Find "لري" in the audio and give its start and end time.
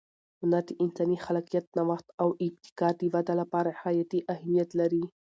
4.79-5.03